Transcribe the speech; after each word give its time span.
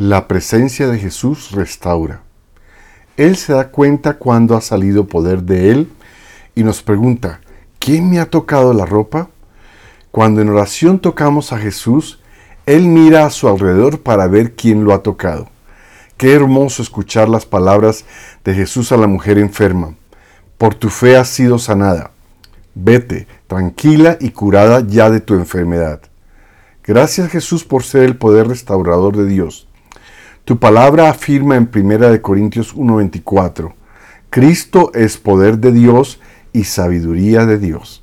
La 0.00 0.28
presencia 0.28 0.86
de 0.86 0.96
Jesús 0.96 1.50
restaura. 1.50 2.22
Él 3.16 3.36
se 3.36 3.52
da 3.52 3.72
cuenta 3.72 4.16
cuando 4.16 4.56
ha 4.56 4.60
salido 4.60 5.08
poder 5.08 5.42
de 5.42 5.72
Él 5.72 5.90
y 6.54 6.62
nos 6.62 6.84
pregunta, 6.84 7.40
¿quién 7.80 8.08
me 8.08 8.20
ha 8.20 8.30
tocado 8.30 8.72
la 8.72 8.86
ropa? 8.86 9.28
Cuando 10.12 10.40
en 10.40 10.50
oración 10.50 11.00
tocamos 11.00 11.52
a 11.52 11.58
Jesús, 11.58 12.20
Él 12.64 12.86
mira 12.86 13.26
a 13.26 13.30
su 13.30 13.48
alrededor 13.48 14.00
para 14.00 14.28
ver 14.28 14.54
quién 14.54 14.84
lo 14.84 14.94
ha 14.94 15.02
tocado. 15.02 15.48
Qué 16.16 16.32
hermoso 16.32 16.80
escuchar 16.80 17.28
las 17.28 17.44
palabras 17.44 18.04
de 18.44 18.54
Jesús 18.54 18.92
a 18.92 18.96
la 18.96 19.08
mujer 19.08 19.36
enferma. 19.36 19.96
Por 20.58 20.76
tu 20.76 20.90
fe 20.90 21.16
has 21.16 21.28
sido 21.28 21.58
sanada. 21.58 22.12
Vete, 22.76 23.26
tranquila 23.48 24.16
y 24.20 24.30
curada 24.30 24.78
ya 24.86 25.10
de 25.10 25.18
tu 25.18 25.34
enfermedad. 25.34 26.02
Gracias 26.84 27.32
Jesús 27.32 27.64
por 27.64 27.82
ser 27.82 28.04
el 28.04 28.16
poder 28.16 28.46
restaurador 28.46 29.16
de 29.16 29.26
Dios. 29.26 29.67
Tu 30.48 30.58
palabra 30.58 31.10
afirma 31.10 31.56
en 31.56 31.68
1 31.70 32.22
Corintios 32.22 32.74
1:24, 32.74 33.74
Cristo 34.30 34.90
es 34.94 35.18
poder 35.18 35.58
de 35.58 35.72
Dios 35.72 36.20
y 36.54 36.64
sabiduría 36.64 37.44
de 37.44 37.58
Dios. 37.58 38.02